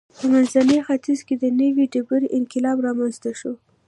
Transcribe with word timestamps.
په 0.17 0.25
منځني 0.31 0.77
ختیځ 0.87 1.19
کې 1.27 1.35
د 1.37 1.43
نوې 1.61 1.85
ډبرې 1.93 2.27
انقلاب 2.37 2.77
رامنځته 2.87 3.31
شو. 3.39 3.53